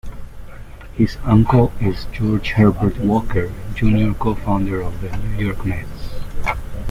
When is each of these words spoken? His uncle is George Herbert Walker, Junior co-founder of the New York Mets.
His 0.95 1.17
uncle 1.25 1.71
is 1.79 2.07
George 2.11 2.53
Herbert 2.53 2.97
Walker, 2.97 3.53
Junior 3.75 4.15
co-founder 4.15 4.81
of 4.81 4.99
the 4.99 5.15
New 5.15 5.45
York 5.45 5.63
Mets. 5.63 6.09